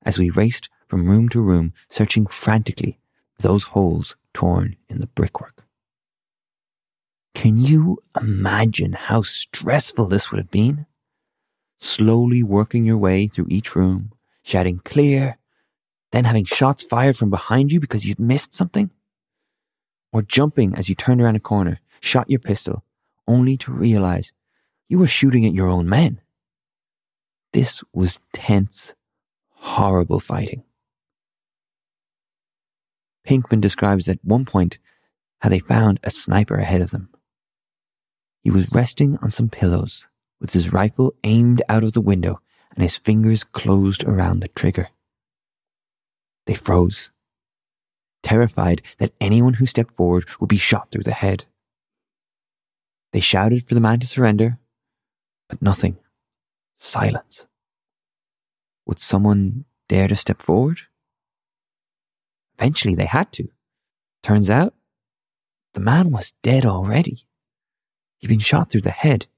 as 0.03 0.21
we 0.21 0.31
raced 0.31 0.69
from 0.87 1.09
room 1.09 1.29
to 1.31 1.41
room, 1.41 1.73
searching 1.89 2.29
frantically 2.29 3.01
for 3.35 3.43
those 3.43 3.65
holes 3.65 4.15
torn 4.33 4.77
in 4.89 5.01
the 5.01 5.09
brickwork. 5.09 5.65
Can 7.35 7.57
you 7.57 8.05
imagine 8.21 8.93
how 8.93 9.23
stressful 9.23 10.07
this 10.07 10.31
would 10.31 10.39
have 10.39 10.53
been? 10.53 10.87
Slowly 11.79 12.45
working 12.45 12.85
your 12.87 12.99
way 12.99 13.27
through 13.27 13.49
each 13.51 13.75
room, 13.75 14.13
shouting 14.45 14.79
clear, 14.85 15.40
then 16.13 16.25
having 16.25 16.45
shots 16.45 16.83
fired 16.83 17.17
from 17.17 17.31
behind 17.31 17.73
you 17.73 17.81
because 17.81 18.05
you'd 18.05 18.19
missed 18.19 18.55
something? 18.55 18.91
Or 20.13 20.23
jumping 20.23 20.75
as 20.75 20.89
you 20.89 20.95
turned 20.95 21.21
around 21.21 21.37
a 21.37 21.41
corner, 21.41 21.79
shot 22.01 22.29
your 22.29 22.41
pistol, 22.41 22.85
only 23.29 23.57
to 23.59 23.73
realize 23.73 24.33
you 24.89 24.99
were 24.99 25.07
shooting 25.07 25.47
at 25.47 25.55
your 25.55 25.69
own 25.69 25.89
men. 25.89 26.21
This 27.53 27.83
was 27.93 28.21
tense, 28.33 28.93
horrible 29.51 30.21
fighting. 30.21 30.65
Pinkman 33.27 33.61
describes 33.61 34.09
at 34.09 34.19
one 34.25 34.45
point 34.45 34.79
how 35.41 35.49
they 35.49 35.59
found 35.59 36.01
a 36.03 36.11
sniper 36.11 36.57
ahead 36.57 36.81
of 36.81 36.91
them. 36.91 37.09
He 38.43 38.51
was 38.51 38.73
resting 38.73 39.19
on 39.23 39.31
some 39.31 39.49
pillows 39.49 40.07
with 40.41 40.53
his 40.53 40.73
rifle 40.73 41.15
aimed 41.23 41.63
out 41.69 41.85
of 41.85 41.93
the 41.93 42.01
window 42.01 42.41
and 42.75 42.83
his 42.83 42.97
fingers 42.97 43.45
closed 43.45 44.05
around 44.05 44.41
the 44.41 44.49
trigger. 44.49 44.89
They 46.51 46.57
froze, 46.57 47.13
terrified 48.25 48.83
that 48.99 49.15
anyone 49.21 49.55
who 49.55 49.67
stepped 49.67 49.95
forward 49.95 50.29
would 50.41 50.49
be 50.49 50.59
shot 50.59 50.91
through 50.91 51.05
the 51.05 51.13
head. 51.13 51.45
They 53.13 53.21
shouted 53.21 53.69
for 53.69 53.75
the 53.75 53.81
man 53.81 54.01
to 54.01 54.09
surrender, 54.09 54.59
but 55.49 55.63
nothing. 55.63 55.99
Silence. 56.77 57.47
Would 58.85 58.99
someone 58.99 59.65
dare 59.89 60.09
to 60.09 60.17
step 60.17 60.43
forward? 60.43 60.81
Eventually 62.59 62.97
they 62.97 63.07
had 63.07 63.31
to. 63.35 63.51
Turns 64.25 64.51
out, 64.51 64.75
the 65.75 65.81
man 65.81 66.11
was 66.11 66.35
dead 66.43 66.67
already. 66.67 67.29
He'd 68.19 68.27
been 68.27 68.41
shot 68.41 68.71
through 68.71 68.81
the 68.81 68.91
head. 68.91 69.29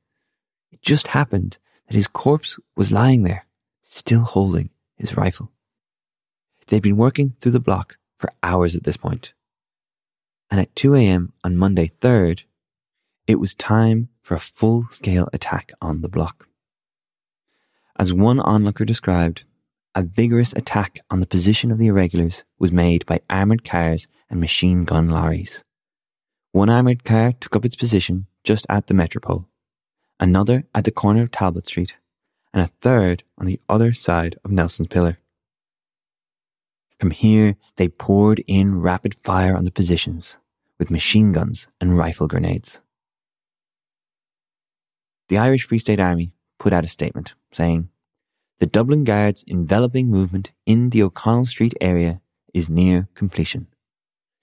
It 0.70 0.80
just 0.80 1.08
happened 1.08 1.58
that 1.88 1.94
his 1.94 2.08
corpse 2.08 2.58
was 2.74 2.90
lying 2.90 3.24
there, 3.24 3.44
still 3.82 4.22
holding 4.22 4.70
his 4.96 5.14
rifle. 5.14 5.52
They'd 6.72 6.80
been 6.80 6.96
working 6.96 7.34
through 7.38 7.52
the 7.52 7.60
block 7.60 7.98
for 8.16 8.32
hours 8.42 8.74
at 8.74 8.84
this 8.84 8.96
point. 8.96 9.34
And 10.50 10.58
at 10.58 10.74
2 10.74 10.94
a.m. 10.94 11.34
on 11.44 11.54
Monday 11.54 11.86
3rd, 11.86 12.44
it 13.26 13.34
was 13.34 13.54
time 13.54 14.08
for 14.22 14.36
a 14.36 14.40
full 14.40 14.86
scale 14.90 15.28
attack 15.34 15.72
on 15.82 16.00
the 16.00 16.08
block. 16.08 16.48
As 17.98 18.14
one 18.14 18.40
onlooker 18.40 18.86
described, 18.86 19.44
a 19.94 20.02
vigorous 20.02 20.54
attack 20.54 21.00
on 21.10 21.20
the 21.20 21.26
position 21.26 21.70
of 21.70 21.76
the 21.76 21.88
irregulars 21.88 22.42
was 22.58 22.72
made 22.72 23.04
by 23.04 23.20
armoured 23.28 23.64
cars 23.64 24.08
and 24.30 24.40
machine 24.40 24.84
gun 24.84 25.10
lorries. 25.10 25.62
One 26.52 26.70
armoured 26.70 27.04
car 27.04 27.34
took 27.38 27.54
up 27.54 27.66
its 27.66 27.76
position 27.76 28.28
just 28.44 28.64
at 28.70 28.86
the 28.86 28.94
Metropole, 28.94 29.46
another 30.18 30.64
at 30.74 30.86
the 30.86 30.90
corner 30.90 31.20
of 31.20 31.32
Talbot 31.32 31.66
Street, 31.66 31.98
and 32.54 32.62
a 32.62 32.68
third 32.80 33.24
on 33.36 33.44
the 33.44 33.60
other 33.68 33.92
side 33.92 34.38
of 34.42 34.50
Nelson's 34.50 34.88
Pillar. 34.88 35.18
From 37.02 37.10
here, 37.10 37.56
they 37.78 37.88
poured 37.88 38.44
in 38.46 38.80
rapid 38.80 39.16
fire 39.24 39.56
on 39.56 39.64
the 39.64 39.72
positions 39.72 40.36
with 40.78 40.88
machine 40.88 41.32
guns 41.32 41.66
and 41.80 41.98
rifle 41.98 42.28
grenades. 42.28 42.78
The 45.28 45.36
Irish 45.36 45.64
Free 45.64 45.80
State 45.80 45.98
Army 45.98 46.30
put 46.60 46.72
out 46.72 46.84
a 46.84 46.88
statement 46.88 47.34
saying, 47.50 47.88
The 48.60 48.66
Dublin 48.66 49.02
Guards' 49.02 49.42
enveloping 49.48 50.10
movement 50.10 50.52
in 50.64 50.90
the 50.90 51.02
O'Connell 51.02 51.46
Street 51.46 51.74
area 51.80 52.20
is 52.54 52.70
near 52.70 53.08
completion. 53.14 53.66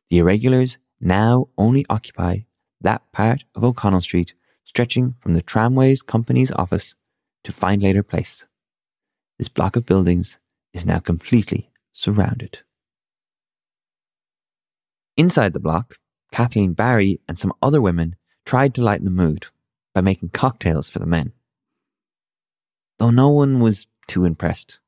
The 0.09 0.17
irregulars 0.17 0.79
now 0.99 1.47
only 1.57 1.85
occupy 1.89 2.39
that 2.81 3.09
part 3.13 3.45
of 3.55 3.63
O'Connell 3.63 4.01
Street 4.01 4.33
stretching 4.65 5.15
from 5.19 5.33
the 5.33 5.41
Tramways 5.41 6.01
Company's 6.01 6.51
office 6.51 6.93
to 7.45 7.53
Findlater 7.53 8.05
Place. 8.05 8.43
This 9.37 9.47
block 9.47 9.77
of 9.77 9.85
buildings 9.85 10.39
is 10.73 10.85
now 10.85 10.99
completely 10.99 11.68
surrounded. 11.93 12.59
Inside 15.17 15.53
the 15.53 15.59
block, 15.59 15.97
Kathleen 16.31 16.73
Barry 16.73 17.19
and 17.27 17.37
some 17.37 17.53
other 17.61 17.81
women 17.81 18.15
tried 18.45 18.73
to 18.75 18.81
lighten 18.81 19.05
the 19.05 19.11
mood 19.11 19.47
by 19.93 20.01
making 20.01 20.29
cocktails 20.29 20.87
for 20.87 20.99
the 20.99 21.05
men. 21.05 21.33
Though 22.99 23.11
no 23.11 23.29
one 23.29 23.59
was 23.59 23.87
too 24.07 24.25
impressed, 24.25 24.79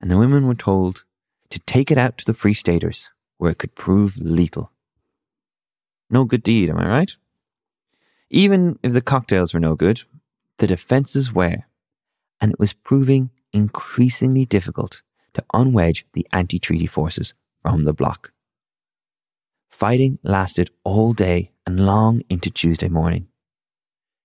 and 0.00 0.10
the 0.10 0.18
women 0.18 0.46
were 0.46 0.54
told 0.54 1.04
to 1.50 1.58
take 1.60 1.90
it 1.90 1.98
out 1.98 2.18
to 2.18 2.24
the 2.24 2.34
Free 2.34 2.54
Staters 2.54 3.10
where 3.38 3.50
it 3.50 3.58
could 3.58 3.74
prove 3.74 4.16
lethal. 4.18 4.72
No 6.10 6.24
good 6.24 6.42
deed, 6.42 6.70
am 6.70 6.78
I 6.78 6.88
right? 6.88 7.16
Even 8.30 8.78
if 8.82 8.92
the 8.92 9.00
cocktails 9.00 9.54
were 9.54 9.60
no 9.60 9.74
good, 9.74 10.02
the 10.58 10.66
defences 10.66 11.32
were, 11.32 11.64
and 12.40 12.52
it 12.52 12.58
was 12.58 12.72
proving 12.72 13.30
increasingly 13.52 14.44
difficult 14.44 15.02
to 15.34 15.44
unwedge 15.54 16.04
the 16.12 16.26
anti 16.32 16.58
treaty 16.58 16.86
forces 16.86 17.34
from 17.62 17.84
the 17.84 17.92
block. 17.92 18.32
Fighting 19.68 20.18
lasted 20.22 20.70
all 20.84 21.12
day 21.12 21.52
and 21.66 21.84
long 21.84 22.22
into 22.28 22.50
Tuesday 22.50 22.88
morning. 22.88 23.28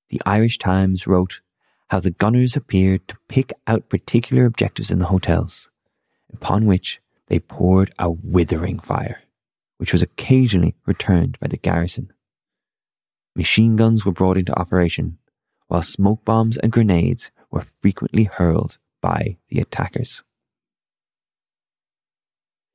The 0.09 0.21
Irish 0.25 0.57
Times 0.57 1.07
wrote 1.07 1.41
how 1.89 1.99
the 1.99 2.11
gunners 2.11 2.55
appeared 2.55 3.07
to 3.07 3.17
pick 3.27 3.53
out 3.67 3.89
particular 3.89 4.45
objectives 4.45 4.91
in 4.91 4.99
the 4.99 5.07
hotels, 5.07 5.69
upon 6.31 6.65
which 6.65 7.01
they 7.27 7.39
poured 7.39 7.93
a 7.99 8.09
withering 8.09 8.79
fire 8.79 9.23
which 9.83 9.91
was 9.91 10.01
occasionally 10.01 10.75
returned 10.85 11.37
by 11.41 11.47
the 11.47 11.57
garrison. 11.57 12.09
Machine 13.35 13.75
guns 13.75 14.05
were 14.05 14.13
brought 14.13 14.37
into 14.37 14.57
operation, 14.57 15.17
while 15.67 15.81
smoke 15.81 16.23
bombs 16.23 16.55
and 16.55 16.71
grenades 16.71 17.31
were 17.51 17.65
frequently 17.81 18.23
hurled 18.23 18.77
by 19.01 19.35
the 19.49 19.59
attackers. 19.59 20.23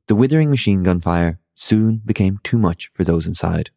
The 0.08 0.16
withering 0.16 0.48
machine 0.48 0.82
gun 0.84 1.02
fire 1.02 1.38
soon 1.54 2.00
became 2.02 2.40
too 2.42 2.56
much 2.56 2.88
for 2.88 3.04
those 3.04 3.26
inside, 3.26 3.68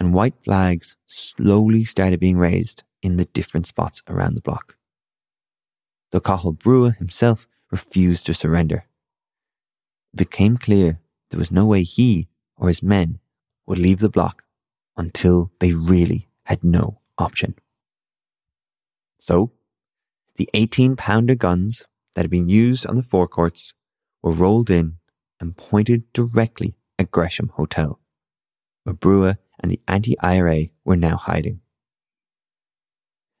and 0.00 0.12
white 0.12 0.34
flags 0.42 0.96
slowly 1.06 1.84
started 1.84 2.18
being 2.18 2.36
raised 2.36 2.82
in 3.00 3.16
the 3.16 3.26
different 3.26 3.66
spots 3.66 4.02
around 4.08 4.34
the 4.34 4.40
block. 4.40 4.76
Though 6.10 6.18
Cathal 6.18 6.52
Brugha 6.52 6.96
himself 6.96 7.46
refused 7.70 8.26
to 8.26 8.34
surrender. 8.34 8.86
It 10.12 10.16
became 10.16 10.56
clear 10.56 10.98
there 11.30 11.38
was 11.38 11.52
no 11.52 11.64
way 11.64 11.84
he 11.84 12.26
or 12.56 12.66
his 12.66 12.82
men 12.82 13.20
would 13.66 13.78
leave 13.78 14.00
the 14.00 14.08
block 14.08 14.42
until 14.96 15.52
they 15.60 15.72
really 15.72 16.28
had 16.44 16.64
no 16.64 16.98
option. 17.18 17.54
So, 19.20 19.52
the 20.34 20.50
18 20.54 20.96
pounder 20.96 21.36
guns 21.36 21.84
that 22.14 22.22
had 22.22 22.30
been 22.30 22.48
used 22.48 22.84
on 22.84 22.96
the 22.96 23.02
Four 23.02 23.28
Courts 23.28 23.74
were 24.22 24.32
rolled 24.32 24.70
in 24.70 24.98
and 25.40 25.56
pointed 25.56 26.12
directly 26.12 26.76
at 26.98 27.10
Gresham 27.10 27.50
Hotel, 27.54 28.00
where 28.84 28.94
Brugha 28.94 29.36
and 29.60 29.70
the 29.70 29.80
anti 29.88 30.18
IRA 30.20 30.66
were 30.84 30.96
now 30.96 31.16
hiding. 31.16 31.60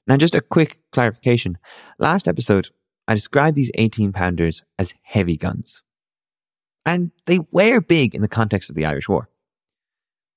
Now, 0.06 0.16
just 0.16 0.34
a 0.34 0.40
quick 0.40 0.78
clarification. 0.92 1.58
Last 1.98 2.28
episode, 2.28 2.70
I 3.08 3.14
described 3.14 3.56
these 3.56 3.72
18 3.74 4.12
pounders 4.12 4.62
as 4.78 4.94
heavy 5.02 5.36
guns. 5.36 5.82
And 6.84 7.10
they 7.24 7.40
were 7.50 7.80
big 7.80 8.14
in 8.14 8.22
the 8.22 8.28
context 8.28 8.70
of 8.70 8.76
the 8.76 8.86
Irish 8.86 9.08
War. 9.08 9.28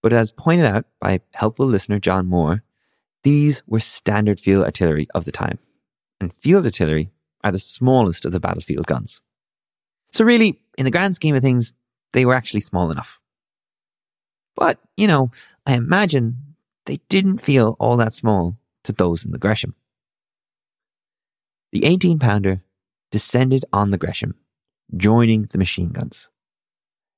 But 0.02 0.14
as 0.14 0.32
pointed 0.32 0.66
out 0.66 0.86
by 1.00 1.20
helpful 1.34 1.68
listener 1.68 2.00
John 2.00 2.26
Moore, 2.26 2.64
these 3.24 3.62
were 3.68 3.80
standard 3.80 4.40
field 4.40 4.66
artillery 4.66 5.08
of 5.14 5.26
the 5.26 5.32
time. 5.32 5.60
And 6.20 6.34
field 6.34 6.66
artillery 6.66 7.12
are 7.44 7.52
the 7.52 7.60
smallest 7.60 8.26
of 8.26 8.32
the 8.32 8.40
battlefield 8.40 8.88
guns. 8.88 9.22
So 10.12 10.24
really, 10.24 10.62
in 10.78 10.86
the 10.86 10.92
grand 10.92 11.16
scheme 11.16 11.36
of 11.36 11.42
things, 11.42 11.74
they 12.14 12.26
were 12.26 12.34
actually 12.34 12.62
small 12.62 12.92
enough. 12.92 13.20
But, 14.56 14.80
you 14.98 15.08
know, 15.08 15.32
I 15.66 15.76
imagine 15.76 16.56
they 16.86 17.00
didn't 17.10 17.38
feel 17.38 17.78
all 17.80 17.98
that 17.98 18.14
small 18.14 18.58
to 18.84 18.92
those 18.92 19.24
in 19.24 19.32
the 19.32 19.38
Gresham. 19.38 19.76
The 21.72 21.86
18 21.86 22.20
pounder 22.20 22.64
descended 23.12 23.64
on 23.72 23.92
the 23.92 23.98
Gresham, 23.98 24.36
joining 24.98 25.44
the 25.46 25.58
machine 25.58 25.90
guns. 25.90 26.30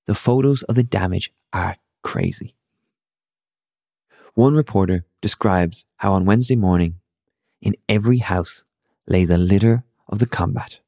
The 0.05 0.15
photos 0.15 0.63
of 0.63 0.75
the 0.75 0.83
damage 0.83 1.33
are 1.53 1.77
crazy. 2.03 2.55
One 4.33 4.55
reporter 4.55 5.05
describes 5.21 5.85
how 5.97 6.13
on 6.13 6.25
Wednesday 6.25 6.55
morning, 6.55 6.95
in 7.61 7.75
every 7.87 8.17
house 8.17 8.63
lay 9.07 9.25
the 9.25 9.37
litter 9.37 9.83
of 10.07 10.19
the 10.19 10.25
combat, 10.25 10.79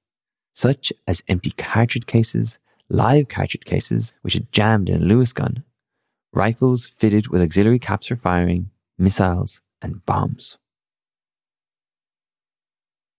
such 0.53 0.93
as 1.07 1.24
empty 1.27 1.51
cartridge 1.51 2.05
cases, 2.05 2.57
live 2.89 3.27
cartridge 3.27 3.65
cases 3.65 4.13
which 4.22 4.36
had 4.36 4.51
jammed 4.51 4.89
in 4.89 5.01
a 5.01 5.05
Lewis 5.05 5.33
gun, 5.33 5.63
rifles 6.33 6.88
fitted 6.98 7.27
with 7.27 7.41
auxiliary 7.41 7.79
caps 7.79 8.07
for 8.07 8.15
firing, 8.15 8.69
missiles, 8.98 9.62
and 9.81 10.05
bombs. 10.05 10.57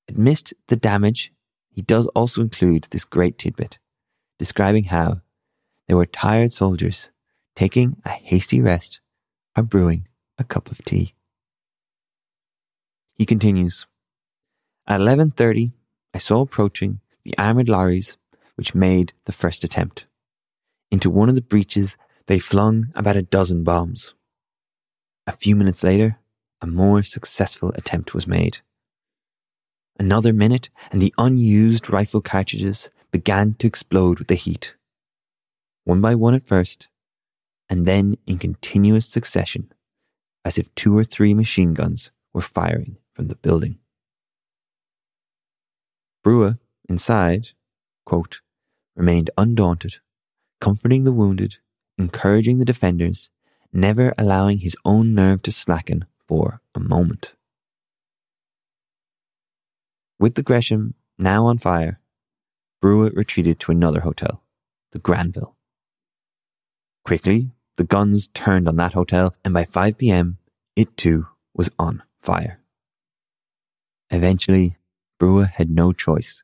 Amidst 0.08 0.54
the 0.68 0.76
damage, 0.76 1.32
he 1.70 1.82
does 1.82 2.06
also 2.08 2.40
include 2.40 2.84
this 2.84 3.04
great 3.04 3.38
tidbit, 3.38 3.78
describing 4.38 4.84
how 4.84 5.22
they 5.88 5.94
were 5.94 6.06
tired 6.06 6.52
soldiers 6.52 7.08
taking 7.56 7.96
a 8.04 8.10
hasty 8.10 8.60
rest 8.60 9.00
or 9.56 9.62
brewing 9.62 10.06
a 10.38 10.44
cup 10.44 10.70
of 10.70 10.84
tea. 10.84 11.14
He 13.14 13.24
continues, 13.24 13.86
At 14.86 15.00
11.30, 15.00 15.72
I 16.12 16.18
saw 16.18 16.40
approaching 16.40 17.00
the 17.24 17.36
armoured 17.38 17.68
lorries 17.68 18.16
which 18.56 18.74
made 18.74 19.12
the 19.24 19.32
first 19.32 19.64
attempt. 19.64 20.06
Into 20.90 21.10
one 21.10 21.28
of 21.28 21.34
the 21.34 21.40
breaches, 21.40 21.96
they 22.26 22.38
flung 22.38 22.92
about 22.94 23.16
a 23.16 23.22
dozen 23.22 23.64
bombs. 23.64 24.14
A 25.26 25.32
few 25.32 25.56
minutes 25.56 25.82
later, 25.82 26.18
a 26.60 26.66
more 26.66 27.02
successful 27.02 27.72
attempt 27.74 28.14
was 28.14 28.26
made. 28.26 28.58
Another 29.98 30.32
minute, 30.32 30.70
and 30.90 31.00
the 31.00 31.14
unused 31.18 31.90
rifle 31.90 32.20
cartridges 32.20 32.88
began 33.10 33.54
to 33.54 33.66
explode 33.66 34.18
with 34.18 34.28
the 34.28 34.34
heat. 34.34 34.74
One 35.84 36.00
by 36.00 36.14
one 36.14 36.34
at 36.34 36.46
first, 36.46 36.88
and 37.68 37.86
then 37.86 38.16
in 38.26 38.38
continuous 38.38 39.06
succession, 39.06 39.72
as 40.44 40.58
if 40.58 40.74
two 40.74 40.96
or 40.96 41.04
three 41.04 41.34
machine 41.34 41.74
guns 41.74 42.10
were 42.32 42.40
firing 42.40 42.96
from 43.14 43.28
the 43.28 43.36
building. 43.36 43.78
Brugha, 46.24 46.58
inside, 46.88 47.48
quote, 48.04 48.40
remained 48.96 49.30
undaunted, 49.36 49.96
comforting 50.60 51.04
the 51.04 51.12
wounded, 51.12 51.56
encouraging 51.98 52.58
the 52.58 52.64
defenders, 52.64 53.30
never 53.72 54.14
allowing 54.16 54.58
his 54.58 54.76
own 54.84 55.14
nerve 55.14 55.42
to 55.42 55.52
slacken 55.52 56.04
for 56.26 56.60
a 56.74 56.80
moment. 56.80 57.34
With 60.18 60.36
the 60.36 60.42
Gresham 60.42 60.94
now 61.18 61.46
on 61.46 61.58
fire, 61.58 62.00
Brugha 62.82 63.14
retreated 63.14 63.58
to 63.60 63.72
another 63.72 64.00
hotel, 64.00 64.42
the 64.92 64.98
Granville. 64.98 65.56
Quickly, 67.04 67.50
the 67.76 67.84
guns 67.84 68.28
turned 68.28 68.68
on 68.68 68.76
that 68.76 68.92
hotel, 68.92 69.34
and 69.44 69.52
by 69.52 69.64
5 69.64 69.98
p.m., 69.98 70.38
it 70.76 70.96
too 70.96 71.26
was 71.54 71.70
on 71.78 72.02
fire. 72.20 72.60
Eventually, 74.10 74.76
Brugha 75.20 75.50
had 75.50 75.70
no 75.70 75.92
choice 75.92 76.43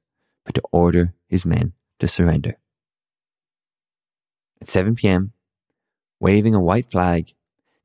to 0.54 0.62
order 0.72 1.14
his 1.26 1.46
men 1.46 1.72
to 1.98 2.08
surrender. 2.08 2.56
At 4.60 4.68
7 4.68 4.94
p.m., 4.94 5.32
waving 6.18 6.54
a 6.54 6.60
white 6.60 6.90
flag, 6.90 7.32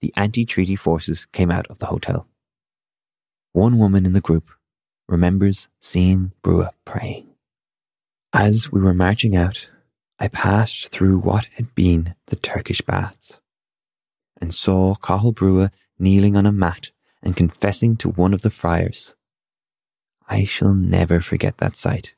the 0.02 0.14
anti 0.16 0.46
treaty 0.46 0.76
forces 0.76 1.26
came 1.28 1.52
out 1.52 1.68
of 1.68 1.80
the 1.80 1.88
hotel. 1.88 2.28
One 3.54 3.78
woman 3.78 4.06
in 4.06 4.14
the 4.14 4.22
group 4.22 4.50
remembers 5.08 5.68
seeing 5.80 6.34
Brugha 6.44 6.72
praying. 6.84 7.30
As 8.34 8.72
we 8.72 8.82
were 8.82 8.94
marching 8.94 9.36
out, 9.36 9.70
I 10.20 10.28
passed 10.28 10.90
through 10.90 11.20
what 11.20 11.48
had 11.56 11.74
been 11.76 12.16
the 12.28 12.36
Turkish 12.36 12.82
baths 12.82 13.38
and 14.40 14.54
saw 14.54 14.96
Cathal 14.96 15.34
Brugha 15.34 15.72
kneeling 15.98 16.36
on 16.36 16.46
a 16.46 16.52
mat 16.52 16.92
and 17.22 17.36
confessing 17.36 17.96
to 17.98 18.10
one 18.10 18.34
of 18.34 18.42
the 18.42 18.50
friars. 18.50 19.14
I 20.28 20.44
shall 20.44 20.74
never 20.74 21.22
forget 21.22 21.58
that 21.58 21.76
sight. 21.76 22.16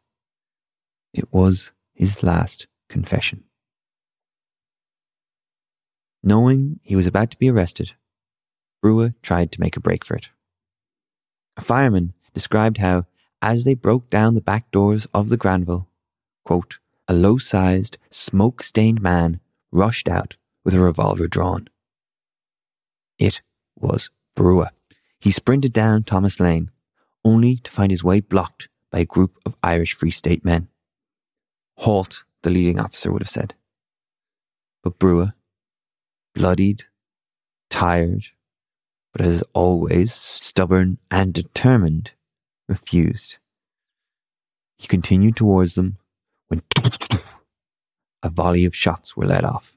It 1.18 1.34
was 1.34 1.72
his 1.96 2.22
last 2.22 2.68
confession. 2.90 3.44
Knowing 6.22 6.80
he 6.84 6.96
was 6.96 7.08
about 7.08 7.32
to 7.32 7.38
be 7.40 7.50
arrested, 7.50 7.94
Brugha 8.84 9.16
tried 9.24 9.52
to 9.52 9.60
make 9.60 9.76
a 9.76 9.80
break 9.80 10.06
for 10.06 10.16
it. 10.16 10.30
A 11.58 11.62
fireman 11.62 12.14
described 12.36 12.78
how, 12.78 13.08
as 13.42 13.66
they 13.66 13.74
broke 13.74 14.12
down 14.12 14.36
the 14.36 14.42
back 14.42 14.70
doors 14.70 15.08
of 15.12 15.30
the 15.30 15.38
Granville, 15.38 15.90
quote, 16.46 16.78
a 17.08 17.16
low 17.16 17.40
sized, 17.40 17.98
smoke 18.12 18.62
stained 18.62 19.02
man 19.02 19.40
rushed 19.72 20.08
out 20.08 20.38
with 20.64 20.76
a 20.76 20.80
revolver 20.80 21.28
drawn. 21.28 21.68
It 23.18 23.42
was 23.76 24.12
Brugha. 24.36 24.70
He 25.20 25.32
sprinted 25.32 25.74
down 25.74 26.04
Thomas 26.04 26.40
Lane, 26.40 26.70
only 27.26 27.56
to 27.56 27.72
find 27.72 27.92
his 27.92 28.04
way 28.04 28.20
blocked 28.20 28.70
by 28.92 29.00
a 29.00 29.06
group 29.06 29.40
of 29.48 29.56
Irish 29.64 29.94
Free 29.94 30.12
State 30.12 30.46
men. 30.46 30.68
Halt, 31.78 32.24
the 32.42 32.50
leading 32.50 32.80
officer 32.80 33.12
would 33.12 33.22
have 33.22 33.30
said. 33.30 33.54
But 34.84 35.00
Brugha, 35.00 35.34
bloodied, 36.34 36.84
tired, 37.70 38.26
but 39.14 39.22
as 39.22 39.44
always 39.54 40.14
stubborn 40.14 40.98
and 41.10 41.34
determined, 41.34 42.12
refused. 42.68 43.38
He 44.78 44.88
continued 44.88 45.36
towards 45.36 45.76
them 45.76 45.98
when 46.48 46.62
a 48.24 48.30
volley 48.30 48.66
of 48.66 48.76
shots 48.76 49.16
were 49.16 49.26
let 49.26 49.44
off. 49.44 49.74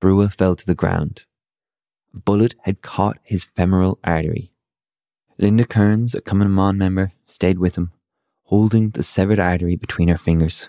Brugha 0.00 0.32
fell 0.32 0.56
to 0.56 0.66
the 0.66 0.74
ground. 0.74 1.24
A 2.14 2.18
bullet 2.18 2.54
had 2.62 2.82
caught 2.82 3.18
his 3.22 3.44
femoral 3.44 3.98
artery. 4.04 4.52
Linda 5.38 5.64
Kearns, 5.64 6.14
a 6.14 6.20
Common 6.20 6.48
mBan 6.48 6.76
member, 6.76 7.12
stayed 7.26 7.58
with 7.58 7.76
him, 7.76 7.92
holding 8.52 8.90
the 8.90 9.02
severed 9.02 9.40
artery 9.40 9.76
between 9.76 10.08
her 10.08 10.18
fingers, 10.18 10.68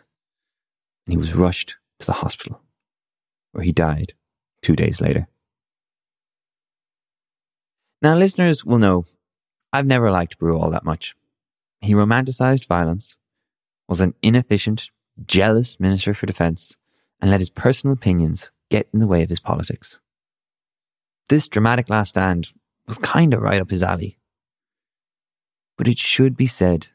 and 1.06 1.12
he 1.12 1.18
was 1.18 1.34
rushed 1.34 1.76
to 2.00 2.06
the 2.06 2.14
hospital, 2.14 2.62
where 3.52 3.66
he 3.66 3.74
died 3.74 4.14
two 4.62 4.74
days 4.74 5.02
later. 5.02 5.28
Now, 8.02 8.16
listeners 8.16 8.64
will 8.64 8.78
know 8.78 9.04
I've 9.74 9.86
never 9.86 10.12
liked 10.12 10.40
Brugha 10.40 10.62
all 10.62 10.70
that 10.70 10.86
much. 10.86 11.14
He 11.82 11.94
romanticized 11.94 12.68
violence, 12.68 13.18
was 13.90 14.00
an 14.00 14.14
inefficient, 14.22 14.90
jealous 15.26 15.78
Minister 15.78 16.14
for 16.14 16.26
Defence, 16.26 16.78
and 17.20 17.30
let 17.30 17.42
his 17.42 17.50
personal 17.50 17.96
opinions 17.96 18.50
get 18.72 18.88
in 18.94 19.02
the 19.02 19.08
way 19.08 19.24
of 19.24 19.30
his 19.30 19.42
politics. 19.42 20.00
This 21.28 21.50
dramatic 21.50 21.90
last 21.90 22.12
stand 22.12 22.48
was 22.88 22.98
kind 22.98 23.34
of 23.34 23.42
right 23.42 23.60
up 23.60 23.72
his 23.72 23.84
alley. 23.84 24.18
But 25.78 25.90
it 25.90 25.98
should 25.98 26.38
be 26.38 26.48
said 26.48 26.88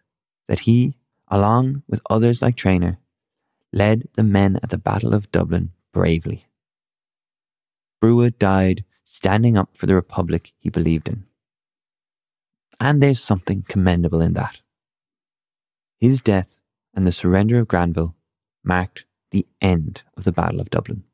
that 0.48 0.60
he, 0.60 0.96
along 1.28 1.82
with 1.86 2.00
others 2.10 2.42
like 2.42 2.56
Traynor, 2.56 2.98
led 3.72 4.08
the 4.14 4.22
men 4.22 4.58
at 4.62 4.70
the 4.70 4.78
Battle 4.78 5.14
of 5.14 5.30
Dublin 5.30 5.72
bravely. 5.92 6.46
Brugha 8.02 8.36
died 8.38 8.84
standing 9.04 9.56
up 9.56 9.76
for 9.76 9.86
the 9.86 9.94
republic 9.94 10.52
he 10.58 10.70
believed 10.70 11.08
in. 11.08 11.24
And 12.80 13.02
there's 13.02 13.22
something 13.22 13.64
commendable 13.68 14.20
in 14.20 14.34
that. 14.34 14.60
His 16.00 16.22
death 16.22 16.58
and 16.94 17.06
the 17.06 17.12
surrender 17.12 17.58
of 17.58 17.68
Granville 17.68 18.14
marked 18.64 19.04
the 19.30 19.46
end 19.60 20.02
of 20.16 20.24
the 20.24 20.32
Battle 20.32 20.60
of 20.60 20.70
Dublin. 20.70 21.04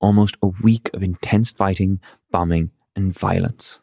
Almost 0.00 0.36
a 0.42 0.48
week 0.62 0.90
of 0.92 1.02
intense 1.02 1.50
fighting, 1.50 2.00
bombing, 2.30 2.70
and 2.94 3.12
violence. 3.12 3.78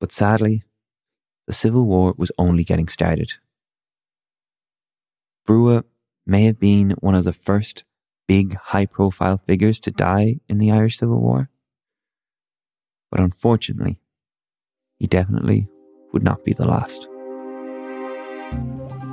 But 0.00 0.10
sadly, 0.10 0.64
the 1.46 1.52
Civil 1.52 1.84
War 1.84 2.14
was 2.16 2.32
only 2.38 2.64
getting 2.64 2.88
started. 2.88 3.32
Brugha 5.46 5.84
may 6.26 6.44
have 6.44 6.58
been 6.58 6.90
one 7.00 7.14
of 7.14 7.24
the 7.24 7.32
first 7.32 7.84
big 8.26 8.56
high 8.56 8.86
profile 8.86 9.36
figures 9.36 9.78
to 9.80 9.90
die 9.90 10.40
in 10.48 10.58
the 10.58 10.70
Irish 10.70 10.98
Civil 10.98 11.20
War. 11.20 11.50
But 13.10 13.20
unfortunately, 13.20 13.98
he 14.98 15.06
definitely 15.06 15.68
would 16.12 16.22
not 16.22 16.44
be 16.44 16.52
the 16.52 16.66
last. 16.66 17.06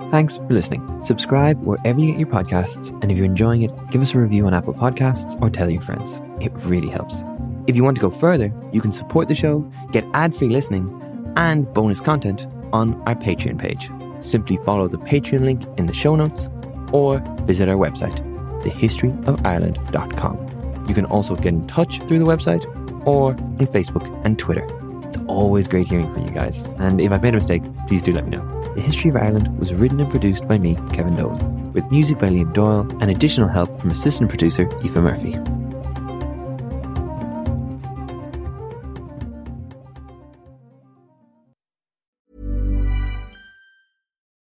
Thanks 0.09 0.37
for 0.37 0.49
listening. 0.49 1.01
Subscribe 1.01 1.61
wherever 1.63 1.99
you 1.99 2.11
get 2.11 2.19
your 2.19 2.29
podcasts, 2.29 2.91
and 3.01 3.11
if 3.11 3.17
you're 3.17 3.25
enjoying 3.25 3.61
it, 3.61 3.71
give 3.91 4.01
us 4.01 4.13
a 4.13 4.19
review 4.19 4.45
on 4.45 4.53
Apple 4.53 4.73
Podcasts 4.73 5.41
or 5.41 5.49
tell 5.49 5.69
your 5.69 5.81
friends. 5.81 6.19
It 6.41 6.51
really 6.65 6.89
helps. 6.89 7.23
If 7.67 7.75
you 7.75 7.83
want 7.83 7.95
to 7.97 8.01
go 8.01 8.09
further, 8.09 8.53
you 8.73 8.81
can 8.81 8.91
support 8.91 9.27
the 9.27 9.35
show, 9.35 9.59
get 9.91 10.05
ad 10.13 10.35
free 10.35 10.49
listening, 10.49 11.00
and 11.35 11.71
bonus 11.73 12.01
content 12.01 12.47
on 12.73 13.01
our 13.07 13.15
Patreon 13.15 13.59
page. 13.59 13.89
Simply 14.21 14.57
follow 14.65 14.87
the 14.87 14.97
Patreon 14.97 15.41
link 15.41 15.63
in 15.77 15.87
the 15.87 15.93
show 15.93 16.15
notes 16.15 16.49
or 16.91 17.19
visit 17.45 17.69
our 17.69 17.75
website, 17.75 18.15
thehistoryofireland.com. 18.63 20.85
You 20.87 20.93
can 20.93 21.05
also 21.05 21.35
get 21.35 21.47
in 21.47 21.67
touch 21.67 21.99
through 22.01 22.19
the 22.19 22.25
website 22.25 22.65
or 23.05 23.31
on 23.31 23.67
Facebook 23.67 24.25
and 24.25 24.37
Twitter. 24.37 24.67
It's 25.07 25.17
always 25.27 25.67
great 25.67 25.87
hearing 25.87 26.11
from 26.13 26.25
you 26.25 26.31
guys. 26.31 26.63
And 26.77 27.01
if 27.01 27.11
I've 27.11 27.23
made 27.23 27.33
a 27.33 27.37
mistake, 27.37 27.63
please 27.87 28.03
do 28.03 28.13
let 28.13 28.25
me 28.25 28.37
know. 28.37 28.73
The 28.75 28.81
History 28.81 29.09
of 29.09 29.17
Ireland 29.17 29.59
was 29.59 29.73
written 29.73 29.99
and 29.99 30.09
produced 30.09 30.47
by 30.47 30.57
me, 30.57 30.75
Kevin 30.93 31.15
Dolan, 31.15 31.73
with 31.73 31.89
music 31.91 32.19
by 32.19 32.27
Liam 32.27 32.53
Doyle 32.53 32.87
and 33.01 33.11
additional 33.11 33.49
help 33.49 33.79
from 33.79 33.91
assistant 33.91 34.29
producer 34.29 34.69
Eva 34.83 35.01
Murphy. 35.01 35.60